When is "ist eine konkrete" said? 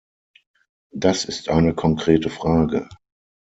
1.25-2.31